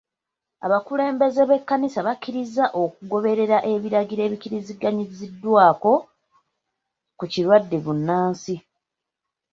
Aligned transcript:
Abakulembeze 0.65 1.41
b'ekkanisa 1.49 1.99
bakkirizza 2.07 2.65
okugoberera 2.83 3.57
ebiragiro 3.73 4.21
ebikkiriziganyiziddwako 4.27 5.93
ku 7.17 7.25
kirwadde 7.31 7.77
bbunansi. 7.79 8.55